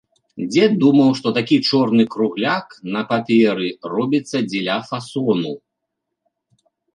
Дзед 0.51 0.71
думаў, 0.83 1.09
што 1.19 1.27
такі 1.37 1.57
чорны 1.69 2.05
кругляк 2.15 2.65
на 2.95 3.03
паперы 3.11 3.67
робіцца 3.95 4.37
дзеля 4.49 4.77
фасону. 4.89 5.53